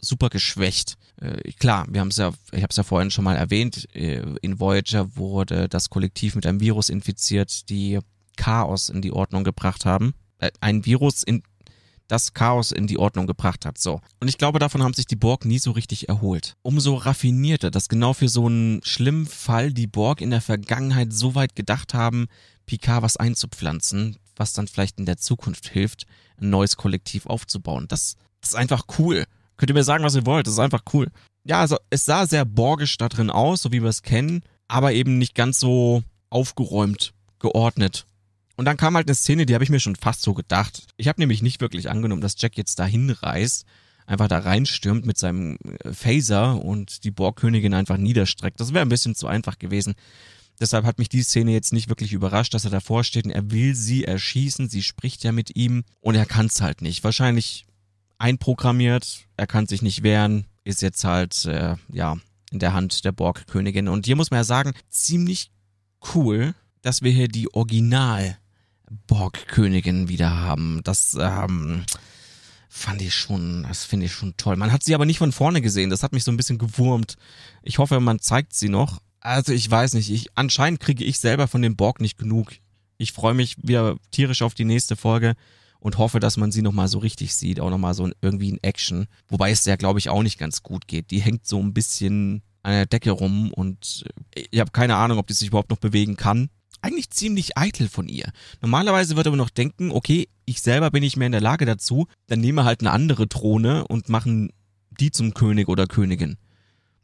[0.00, 0.98] super geschwächt.
[1.20, 4.22] Äh, klar, wir haben es ja, ich habe es ja vorhin schon mal erwähnt, äh,
[4.42, 8.00] in Voyager wurde das Kollektiv mit einem Virus infiziert, die
[8.36, 10.14] Chaos in die Ordnung gebracht haben.
[10.38, 11.42] Äh, ein Virus in
[12.10, 13.78] das Chaos in die Ordnung gebracht hat.
[13.78, 14.00] So.
[14.18, 16.56] Und ich glaube, davon haben sich die Borg nie so richtig erholt.
[16.62, 21.34] Umso raffinierter, dass genau für so einen schlimmen Fall die Borg in der Vergangenheit so
[21.34, 22.26] weit gedacht haben,
[22.66, 26.06] Picard was einzupflanzen, was dann vielleicht in der Zukunft hilft,
[26.40, 27.86] ein neues Kollektiv aufzubauen.
[27.88, 29.24] Das, das ist einfach cool.
[29.56, 30.46] Könnt ihr mir sagen, was ihr wollt.
[30.46, 31.08] Das ist einfach cool.
[31.44, 34.92] Ja, also es sah sehr borgisch da drin aus, so wie wir es kennen, aber
[34.92, 38.06] eben nicht ganz so aufgeräumt, geordnet.
[38.60, 40.86] Und dann kam halt eine Szene, die habe ich mir schon fast so gedacht.
[40.98, 43.64] Ich habe nämlich nicht wirklich angenommen, dass Jack jetzt da hinreist,
[44.04, 48.60] einfach da reinstürmt mit seinem äh, Phaser und die Borgkönigin einfach niederstreckt.
[48.60, 49.94] Das wäre ein bisschen zu einfach gewesen.
[50.60, 53.50] Deshalb hat mich die Szene jetzt nicht wirklich überrascht, dass er davor steht und er
[53.50, 54.68] will sie erschießen.
[54.68, 57.02] Sie spricht ja mit ihm und er kann es halt nicht.
[57.02, 57.64] Wahrscheinlich
[58.18, 62.18] einprogrammiert, er kann sich nicht wehren, ist jetzt halt, äh, ja,
[62.50, 63.88] in der Hand der Borgkönigin.
[63.88, 65.50] Und hier muss man ja sagen, ziemlich
[66.14, 68.36] cool, dass wir hier die Original
[69.06, 70.80] Borg-Königin wieder haben.
[70.84, 71.84] Das ähm,
[72.68, 74.56] fand ich schon, das finde ich schon toll.
[74.56, 75.90] Man hat sie aber nicht von vorne gesehen.
[75.90, 77.16] Das hat mich so ein bisschen gewurmt.
[77.62, 79.00] Ich hoffe, man zeigt sie noch.
[79.20, 80.10] Also ich weiß nicht.
[80.10, 82.52] Ich, anscheinend kriege ich selber von dem Borg nicht genug.
[82.98, 85.34] Ich freue mich wieder tierisch auf die nächste Folge
[85.78, 89.06] und hoffe, dass man sie nochmal so richtig sieht, auch nochmal so irgendwie in Action.
[89.28, 91.10] Wobei es ja, glaube ich, auch nicht ganz gut geht.
[91.10, 95.18] Die hängt so ein bisschen an der Decke rum und äh, ich habe keine Ahnung,
[95.18, 96.50] ob die sich überhaupt noch bewegen kann
[96.82, 98.30] eigentlich ziemlich eitel von ihr.
[98.60, 102.06] Normalerweise würde man noch denken, okay, ich selber bin nicht mehr in der Lage dazu,
[102.26, 104.50] dann nehme halt eine andere Throne und machen
[104.90, 106.36] die zum König oder Königin.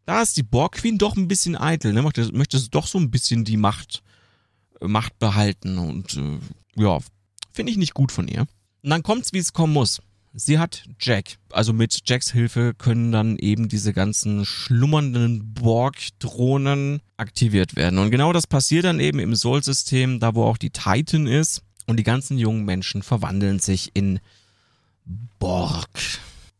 [0.04, 2.02] Da ist die Borg Queen doch ein bisschen eitel, ne?
[2.02, 4.02] Möchte, möchte doch so ein bisschen die Macht,
[4.80, 6.38] äh, Macht behalten und äh,
[6.76, 6.98] ja,
[7.52, 8.42] finde ich nicht gut von ihr.
[8.82, 10.00] Und dann kommt's, wie es kommen muss.
[10.38, 11.38] Sie hat Jack.
[11.50, 17.98] Also mit Jacks Hilfe können dann eben diese ganzen schlummernden Borg-Drohnen aktiviert werden.
[17.98, 21.62] Und genau das passiert dann eben im Sol-System, da wo auch die Titan ist.
[21.86, 24.20] Und die ganzen jungen Menschen verwandeln sich in
[25.38, 25.88] Borg.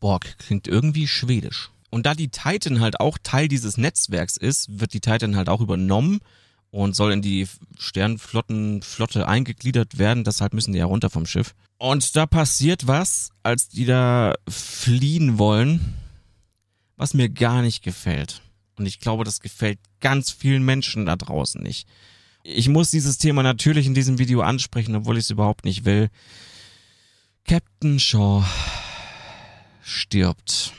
[0.01, 1.69] Borg klingt irgendwie schwedisch.
[1.91, 5.61] Und da die Titan halt auch Teil dieses Netzwerks ist, wird die Titan halt auch
[5.61, 6.21] übernommen
[6.77, 10.25] und soll in die Sternflottenflotte eingegliedert werden.
[10.25, 11.55] Deshalb müssen die ja runter vom Schiff.
[11.79, 15.95] Und da passiert was, als die da fliehen wollen,
[16.97, 18.43] was mir gar nicht gefällt.
[18.77, 21.89] Und ich glaube, das gefällt ganz vielen Menschen da draußen nicht.
[22.43, 26.11] Ich muss dieses Thema natürlich in diesem Video ansprechen, obwohl ich es überhaupt nicht will.
[27.45, 28.45] Captain Shaw
[29.83, 30.75] stirbt.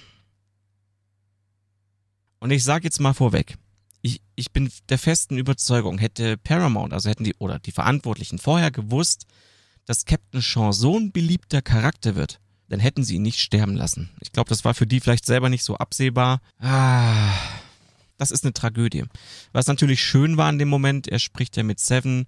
[2.39, 3.57] Und ich sage jetzt mal vorweg,
[4.01, 8.71] ich, ich bin der festen Überzeugung, hätte Paramount, also hätten die, oder die Verantwortlichen vorher
[8.71, 9.25] gewusst,
[9.85, 14.09] dass Captain Shaw so ein beliebter Charakter wird, dann hätten sie ihn nicht sterben lassen.
[14.19, 16.41] Ich glaube, das war für die vielleicht selber nicht so absehbar.
[16.59, 17.33] Ah,
[18.17, 19.05] das ist eine Tragödie.
[19.53, 22.25] Was natürlich schön war in dem Moment, er spricht ja mit Seven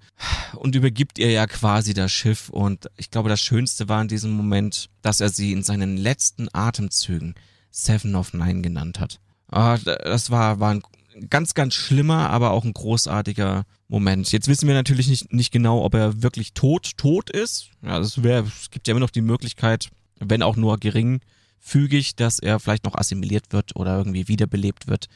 [0.56, 2.50] und übergibt ihr ja quasi das Schiff.
[2.50, 6.48] Und ich glaube, das Schönste war in diesem Moment, dass er sie in seinen letzten
[6.54, 7.36] Atemzügen
[7.72, 9.20] Seven of Nine genannt hat.
[9.52, 10.84] Ah, das war, war ein
[11.30, 14.32] ganz, ganz schlimmer, aber auch ein großartiger Moment.
[14.32, 17.70] Jetzt wissen wir natürlich nicht, nicht genau, ob er wirklich tot, tot ist.
[17.82, 22.40] Ja, das wäre, es gibt ja immer noch die Möglichkeit, wenn auch nur geringfügig, dass
[22.40, 25.08] er vielleicht noch assimiliert wird oder irgendwie wiederbelebt wird.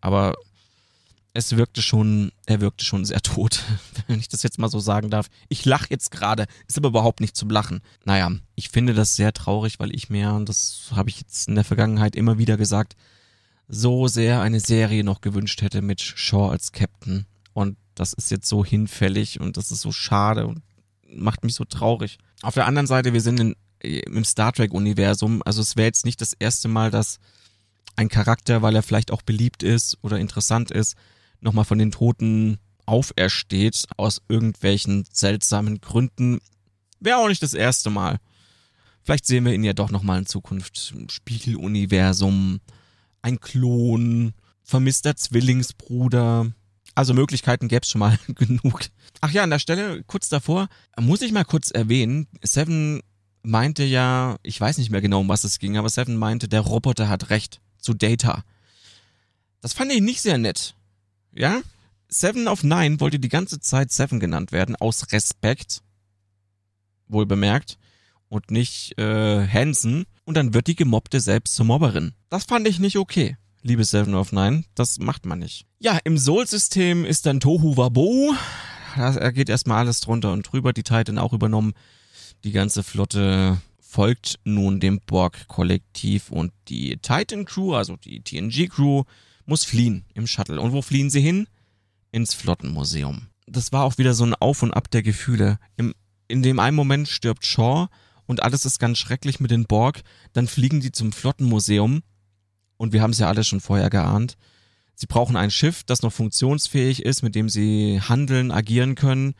[0.00, 0.34] Aber
[1.34, 3.62] es wirkte schon, er wirkte schon sehr tot,
[4.06, 5.28] wenn ich das jetzt mal so sagen darf.
[5.48, 7.80] Ich lache jetzt gerade, ist aber überhaupt nicht zum Lachen.
[8.04, 11.54] Naja, ich finde das sehr traurig, weil ich mir, und das habe ich jetzt in
[11.54, 12.96] der Vergangenheit immer wieder gesagt,
[13.68, 17.26] so sehr eine Serie noch gewünscht hätte mit Shaw als Captain.
[17.52, 20.62] Und das ist jetzt so hinfällig und das ist so schade und
[21.06, 22.18] macht mich so traurig.
[22.42, 25.42] Auf der anderen Seite, wir sind in, im Star Trek-Universum.
[25.44, 27.18] Also es wäre jetzt nicht das erste Mal, dass
[27.96, 30.96] ein Charakter, weil er vielleicht auch beliebt ist oder interessant ist,
[31.40, 36.40] nochmal von den Toten aufersteht, aus irgendwelchen seltsamen Gründen.
[37.00, 38.18] Wäre auch nicht das erste Mal.
[39.04, 42.60] Vielleicht sehen wir ihn ja doch nochmal in Zukunft im Spiegeluniversum
[43.22, 46.52] ein Klon, vermisster Zwillingsbruder.
[46.94, 48.82] Also Möglichkeiten gäbe es schon mal genug.
[49.20, 50.68] Ach ja, an der Stelle, kurz davor,
[51.00, 53.00] muss ich mal kurz erwähnen, Seven
[53.42, 56.60] meinte ja, ich weiß nicht mehr genau, um was es ging, aber Seven meinte, der
[56.60, 58.44] Roboter hat recht zu Data.
[59.60, 60.74] Das fand ich nicht sehr nett.
[61.32, 61.62] Ja?
[62.08, 65.82] Seven of Nine wollte die ganze Zeit Seven genannt werden, aus Respekt.
[67.08, 67.78] Wohl bemerkt.
[68.32, 72.14] Und nicht äh, Hansen und dann wird die Gemobbte selbst zur Mobberin.
[72.30, 73.36] Das fand ich nicht okay.
[73.60, 75.66] Liebe Seven of Nine, das macht man nicht.
[75.80, 78.34] Ja, im Soul-System ist dann Tohu Wabo.
[78.96, 80.72] Da geht erstmal alles drunter und drüber.
[80.72, 81.74] Die Titan auch übernommen.
[82.44, 89.04] Die ganze Flotte folgt nun dem Borg-Kollektiv und die Titan-Crew, also die TNG-Crew,
[89.44, 90.60] muss fliehen im Shuttle.
[90.60, 91.46] Und wo fliehen sie hin?
[92.10, 93.28] Ins Flottenmuseum.
[93.46, 95.58] Das war auch wieder so ein Auf und Ab der Gefühle.
[95.76, 95.94] Im,
[96.28, 97.88] in dem einen Moment stirbt Shaw
[98.32, 100.00] und alles ist ganz schrecklich mit den Borg.
[100.32, 102.02] Dann fliegen die zum Flottenmuseum
[102.78, 104.38] und wir haben es ja alle schon vorher geahnt.
[104.94, 109.34] Sie brauchen ein Schiff, das noch funktionsfähig ist, mit dem sie handeln, agieren können.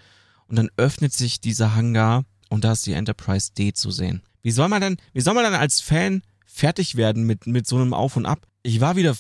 [0.47, 4.21] Und dann öffnet sich dieser Hangar und da ist die Enterprise D zu sehen.
[4.43, 7.77] Wie soll man denn, wie soll man dann als Fan fertig werden mit, mit so
[7.77, 8.47] einem Auf und Ab?
[8.63, 9.17] Ich war wieder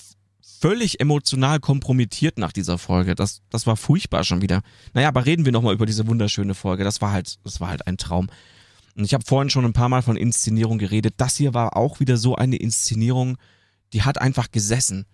[0.61, 3.15] völlig emotional kompromittiert nach dieser Folge.
[3.15, 4.61] Das, das war furchtbar schon wieder.
[4.93, 6.85] Naja, aber reden wir nochmal über diese wunderschöne Folge.
[6.85, 8.29] Das war halt, das war halt ein Traum.
[8.97, 11.15] Und ich habe vorhin schon ein paar Mal von Inszenierung geredet.
[11.17, 13.39] Das hier war auch wieder so eine Inszenierung,
[13.93, 15.07] die hat einfach gesessen.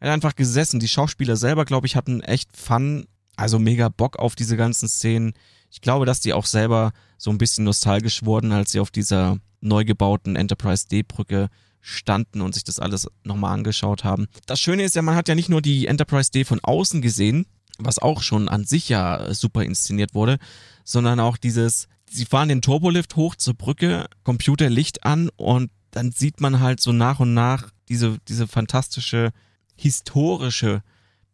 [0.00, 0.80] Er hat einfach gesessen.
[0.80, 5.32] Die Schauspieler selber, glaube ich, hatten echt Fun, also mega Bock auf diese ganzen Szenen.
[5.70, 9.38] Ich glaube, dass die auch selber so ein bisschen nostalgisch wurden, als sie auf dieser
[9.60, 11.48] neu gebauten Enterprise D-Brücke
[11.80, 14.28] standen und sich das alles nochmal angeschaut haben.
[14.46, 17.46] Das Schöne ist ja, man hat ja nicht nur die Enterprise D von außen gesehen,
[17.78, 20.38] was auch schon an sich ja super inszeniert wurde,
[20.84, 26.12] sondern auch dieses, sie fahren den Turbolift hoch zur Brücke, Computer Licht an und dann
[26.12, 29.32] sieht man halt so nach und nach diese, diese fantastische
[29.76, 30.82] historische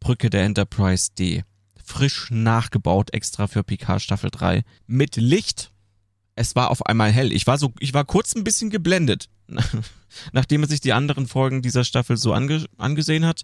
[0.01, 1.45] Brücke der Enterprise D.
[1.85, 4.63] Frisch nachgebaut, extra für Picard Staffel 3.
[4.87, 5.73] Mit Licht.
[6.35, 7.33] Es war auf einmal hell.
[7.33, 9.29] Ich war so, ich war kurz ein bisschen geblendet.
[10.33, 13.43] Nachdem man sich die anderen Folgen dieser Staffel so ange, angesehen hat,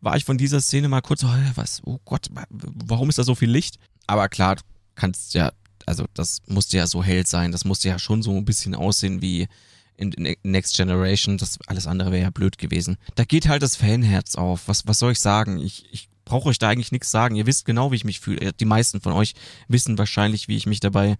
[0.00, 3.34] war ich von dieser Szene mal kurz so, was, oh Gott, warum ist da so
[3.34, 3.78] viel Licht?
[4.06, 4.56] Aber klar,
[4.94, 5.52] kannst ja,
[5.86, 9.22] also das musste ja so hell sein, das musste ja schon so ein bisschen aussehen
[9.22, 9.48] wie
[9.96, 12.96] in, in Next Generation, das alles andere wäre ja blöd gewesen.
[13.14, 14.68] Da geht halt das Fanherz auf.
[14.68, 15.58] Was, was soll ich sagen?
[15.58, 17.36] Ich, ich brauche euch da eigentlich nichts sagen.
[17.36, 18.52] Ihr wisst genau, wie ich mich fühle.
[18.52, 19.34] Die meisten von euch
[19.68, 21.16] wissen wahrscheinlich, wie ich mich dabei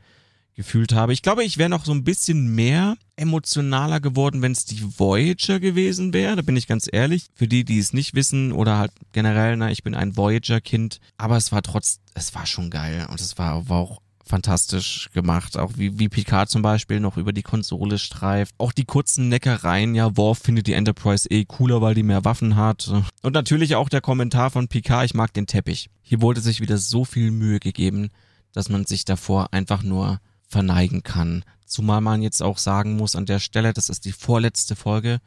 [0.54, 1.12] gefühlt habe.
[1.12, 5.60] Ich glaube, ich wäre noch so ein bisschen mehr emotionaler geworden, wenn es die Voyager
[5.60, 6.34] gewesen wäre.
[6.34, 7.26] Da bin ich ganz ehrlich.
[7.34, 11.00] Für die, die es nicht wissen oder halt generell, na, ich bin ein Voyager-Kind.
[11.18, 15.56] Aber es war trotz, es war schon geil und es war, war auch fantastisch gemacht.
[15.56, 18.54] Auch wie, wie Picard zum Beispiel noch über die Konsole streift.
[18.58, 22.56] Auch die kurzen Neckereien, ja, Worf findet die Enterprise eh cooler, weil die mehr Waffen
[22.56, 22.92] hat.
[23.22, 25.88] Und natürlich auch der Kommentar von Picard, ich mag den Teppich.
[26.02, 28.10] Hier wurde sich wieder so viel Mühe gegeben,
[28.52, 31.44] dass man sich davor einfach nur verneigen kann.
[31.64, 35.20] Zumal man jetzt auch sagen muss an der Stelle, das ist die vorletzte Folge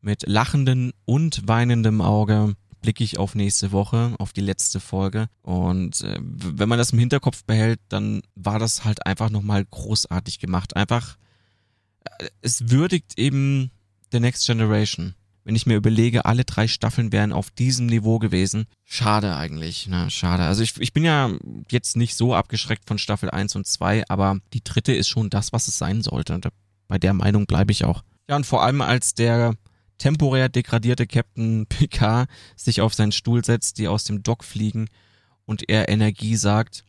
[0.00, 5.28] mit lachendem und weinendem Auge blicke ich auf nächste Woche, auf die letzte Folge.
[5.42, 10.38] Und äh, wenn man das im Hinterkopf behält, dann war das halt einfach nochmal großartig
[10.38, 10.76] gemacht.
[10.76, 11.16] Einfach,
[12.18, 13.70] äh, es würdigt eben
[14.12, 15.14] The Next Generation.
[15.44, 18.66] Wenn ich mir überlege, alle drei Staffeln wären auf diesem Niveau gewesen.
[18.84, 20.10] Schade eigentlich, ne?
[20.10, 20.44] Schade.
[20.44, 21.30] Also ich, ich bin ja
[21.70, 25.52] jetzt nicht so abgeschreckt von Staffel 1 und 2, aber die dritte ist schon das,
[25.52, 26.34] was es sein sollte.
[26.34, 26.48] Und
[26.88, 28.04] bei der Meinung bleibe ich auch.
[28.28, 29.54] Ja, und vor allem als der
[30.00, 34.88] temporär degradierte Captain Picard sich auf seinen Stuhl setzt, die aus dem Dock fliegen
[35.50, 36.84] und er Energie sagt,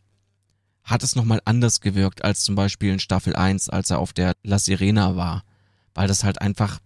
[0.84, 4.34] hat es nochmal anders gewirkt als zum Beispiel in Staffel 1, als er auf der
[4.42, 5.44] La Sirena war.
[5.94, 6.78] Weil das halt einfach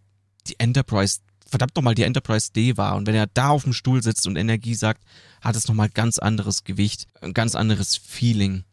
[0.48, 2.96] die Enterprise, verdammt nochmal die Enterprise D war.
[2.96, 5.02] Und wenn er da auf dem Stuhl sitzt und Energie sagt,
[5.40, 8.64] hat es nochmal ganz anderes Gewicht, ein ganz anderes Feeling.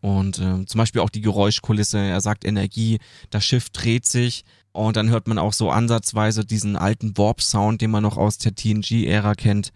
[0.00, 2.98] Und äh, zum Beispiel auch die Geräuschkulisse, er sagt Energie,
[3.30, 7.90] das Schiff dreht sich, und dann hört man auch so ansatzweise diesen alten Warp-Sound, den
[7.90, 9.72] man noch aus der TNG-Ära kennt.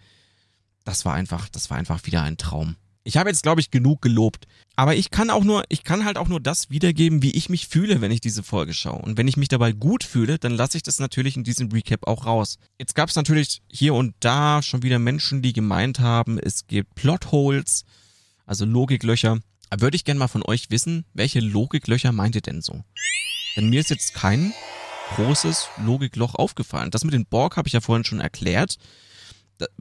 [0.85, 2.75] Das war einfach, das war einfach wieder ein Traum.
[3.05, 4.47] Ich habe jetzt, glaube ich, genug gelobt.
[4.75, 7.67] Aber ich kann auch nur, ich kann halt auch nur das wiedergeben, wie ich mich
[7.67, 9.01] fühle, wenn ich diese Folge schaue.
[9.01, 12.07] Und wenn ich mich dabei gut fühle, dann lasse ich das natürlich in diesem Recap
[12.07, 12.57] auch raus.
[12.79, 16.95] Jetzt gab es natürlich hier und da schon wieder Menschen, die gemeint haben, es gibt
[16.95, 17.83] Plotholes,
[18.45, 19.39] also Logiklöcher.
[19.77, 22.83] Würde ich gerne mal von euch wissen, welche Logiklöcher meint ihr denn so?
[23.57, 24.53] Denn mir ist jetzt kein
[25.15, 26.91] großes Logikloch aufgefallen.
[26.91, 28.77] Das mit den Borg habe ich ja vorhin schon erklärt.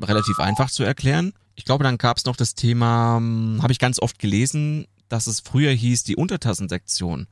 [0.01, 1.33] Relativ einfach zu erklären.
[1.55, 5.27] Ich glaube, dann gab es noch das Thema, hm, habe ich ganz oft gelesen, dass
[5.27, 7.27] es früher hieß, die Untertassensektion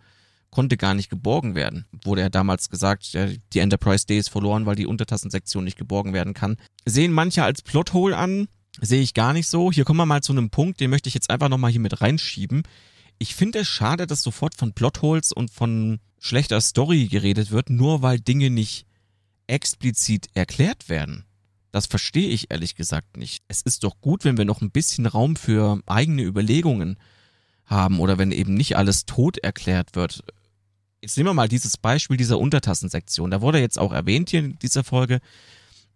[0.50, 1.86] konnte gar nicht geborgen werden.
[2.04, 6.12] Wurde ja damals gesagt, ja, die Enterprise D ist verloren, weil die Untertassensektion nicht geborgen
[6.12, 6.56] werden kann.
[6.84, 8.48] Sehen manche als Plothole an,
[8.80, 9.70] sehe ich gar nicht so.
[9.70, 12.00] Hier kommen wir mal zu einem Punkt, den möchte ich jetzt einfach nochmal hier mit
[12.00, 12.64] reinschieben.
[13.18, 18.02] Ich finde es schade, dass sofort von Plotholes und von schlechter Story geredet wird, nur
[18.02, 18.86] weil Dinge nicht
[19.48, 21.24] explizit erklärt werden.
[21.72, 23.42] Das verstehe ich ehrlich gesagt nicht.
[23.48, 26.98] Es ist doch gut, wenn wir noch ein bisschen Raum für eigene Überlegungen
[27.64, 30.22] haben oder wenn eben nicht alles tot erklärt wird.
[31.00, 33.30] jetzt nehmen wir mal dieses Beispiel dieser Untertassensektion.
[33.30, 35.20] Da wurde jetzt auch erwähnt hier in dieser Folge,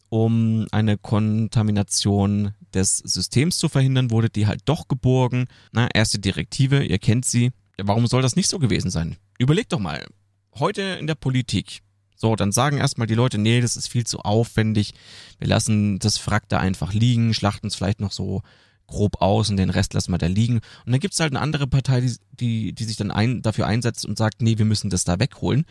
[0.08, 5.46] um eine Kontamination des Systems zu verhindern, wurde die halt doch geborgen.
[5.72, 7.50] Na, erste Direktive, ihr kennt sie.
[7.76, 9.16] Warum soll das nicht so gewesen sein?
[9.38, 10.06] Überlegt doch mal.
[10.54, 11.80] Heute in der Politik.
[12.16, 14.94] So, dann sagen erstmal die Leute, nee, das ist viel zu aufwendig.
[15.38, 18.42] Wir lassen das Wrack da einfach liegen, schlachten es vielleicht noch so
[18.86, 20.56] grob aus und den Rest lassen wir da liegen.
[20.86, 23.66] Und dann gibt es halt eine andere Partei, die, die, die sich dann ein, dafür
[23.66, 25.64] einsetzt und sagt, nee, wir müssen das da wegholen.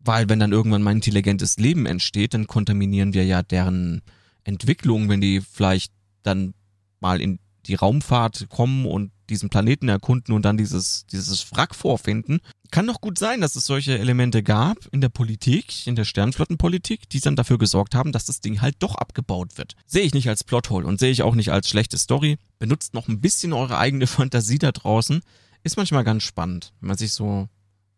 [0.00, 4.02] Weil wenn dann irgendwann mal ein intelligentes Leben entsteht, dann kontaminieren wir ja deren
[4.44, 5.92] Entwicklung, wenn die vielleicht
[6.22, 6.54] dann
[7.00, 12.40] mal in die Raumfahrt kommen und diesen Planeten erkunden und dann dieses, dieses Wrack vorfinden.
[12.70, 17.08] Kann doch gut sein, dass es solche Elemente gab in der Politik, in der Sternflottenpolitik,
[17.08, 19.74] die dann dafür gesorgt haben, dass das Ding halt doch abgebaut wird.
[19.86, 22.38] Sehe ich nicht als Plothole und sehe ich auch nicht als schlechte Story.
[22.58, 25.20] Benutzt noch ein bisschen eure eigene Fantasie da draußen.
[25.62, 27.48] Ist manchmal ganz spannend, wenn man sich so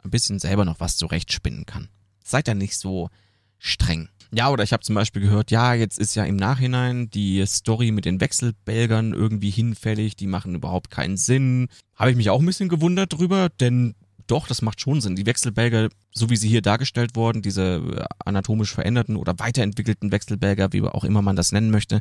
[0.02, 1.88] ein bisschen selber noch was zurechtspinnen kann.
[2.24, 3.10] Seid da nicht so
[3.58, 4.08] streng.
[4.32, 7.90] Ja, oder ich habe zum Beispiel gehört, ja, jetzt ist ja im Nachhinein die Story
[7.90, 11.68] mit den Wechselbelgern irgendwie hinfällig, die machen überhaupt keinen Sinn.
[11.96, 13.94] Habe ich mich auch ein bisschen gewundert drüber, denn
[14.28, 15.16] doch, das macht schon Sinn.
[15.16, 20.82] Die Wechselbelger, so wie sie hier dargestellt wurden, diese anatomisch veränderten oder weiterentwickelten Wechselbelger, wie
[20.82, 22.00] auch immer man das nennen möchte,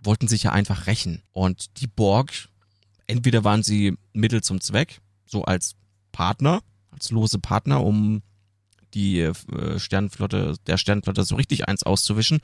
[0.00, 1.22] wollten sich ja einfach rächen.
[1.32, 2.32] Und die Borg,
[3.08, 5.74] entweder waren sie Mittel zum Zweck, so als
[6.12, 8.22] Partner, als lose Partner, um
[8.94, 9.34] die äh,
[9.78, 12.40] Sternflotte, der Sternflotte so richtig eins auszuwischen.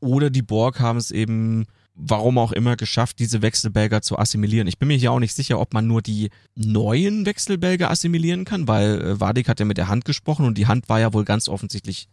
[0.00, 4.68] Oder die Borg haben es eben, warum auch immer, geschafft, diese Wechselbelger zu assimilieren.
[4.68, 8.68] Ich bin mir hier auch nicht sicher, ob man nur die neuen Wechselbelger assimilieren kann,
[8.68, 11.24] weil äh, Vadik hat ja mit der Hand gesprochen und die Hand war ja wohl
[11.24, 12.08] ganz offensichtlich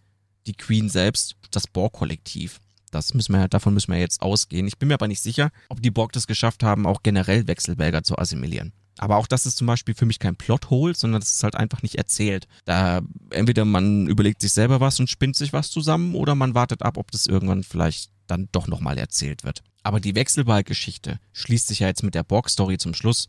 [0.47, 2.59] die Queen selbst, das Borg-Kollektiv.
[2.91, 4.67] Das müssen wir, davon müssen wir jetzt ausgehen.
[4.67, 8.03] Ich bin mir aber nicht sicher, ob die Borg das geschafft haben, auch generell Wechselbelger
[8.03, 8.71] zu assimilieren.
[8.99, 11.81] Aber auch das ist zum Beispiel für mich kein Plothole, sondern das ist halt einfach
[11.81, 12.47] nicht erzählt.
[12.65, 13.01] Da
[13.31, 16.97] entweder man überlegt sich selber was und spinnt sich was zusammen oder man wartet ab,
[16.97, 19.63] ob das irgendwann vielleicht dann doch nochmal erzählt wird.
[19.81, 23.27] Aber die Wechselball-Geschichte schließt sich ja jetzt mit der Borg-Story zum Schluss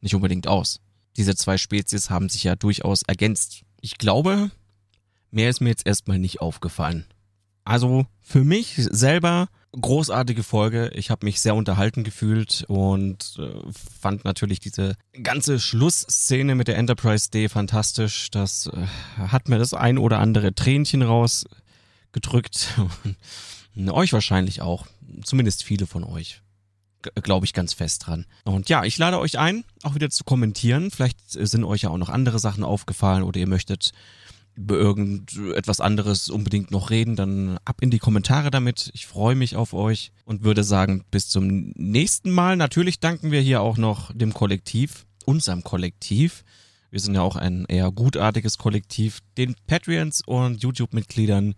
[0.00, 0.80] nicht unbedingt aus.
[1.16, 3.62] Diese zwei Spezies haben sich ja durchaus ergänzt.
[3.80, 4.50] Ich glaube,
[5.30, 7.06] mehr ist mir jetzt erstmal nicht aufgefallen.
[7.64, 9.48] Also für mich selber
[9.80, 10.90] großartige Folge.
[10.94, 13.50] Ich habe mich sehr unterhalten gefühlt und äh,
[14.00, 18.30] fand natürlich diese ganze Schlussszene mit der Enterprise D fantastisch.
[18.30, 18.86] Das äh,
[19.18, 22.78] hat mir das ein oder andere Tränchen rausgedrückt.
[23.88, 24.86] euch wahrscheinlich auch.
[25.22, 26.40] Zumindest viele von euch.
[27.22, 28.24] Glaube ich ganz fest dran.
[28.44, 30.90] Und ja, ich lade euch ein, auch wieder zu kommentieren.
[30.90, 33.92] Vielleicht sind euch ja auch noch andere Sachen aufgefallen oder ihr möchtet
[34.56, 38.90] über irgendetwas anderes unbedingt noch reden, dann ab in die Kommentare damit.
[38.94, 42.56] Ich freue mich auf euch und würde sagen, bis zum nächsten Mal.
[42.56, 46.44] Natürlich danken wir hier auch noch dem Kollektiv, unserem Kollektiv.
[46.90, 51.54] Wir sind ja auch ein eher gutartiges Kollektiv, den Patreons und YouTube-Mitgliedern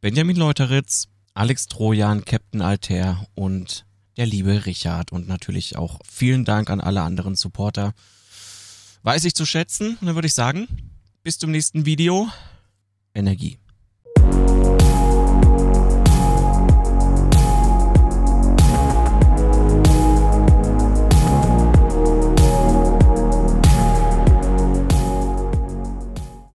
[0.00, 3.86] Benjamin Leuteritz, Alex Trojan, Captain Alter und
[4.18, 7.94] der liebe Richard und natürlich auch vielen Dank an alle anderen Supporter.
[9.02, 10.68] Weiß ich zu schätzen und dann würde ich sagen,
[11.28, 12.26] bis zum nächsten Video.
[13.14, 13.58] Energie.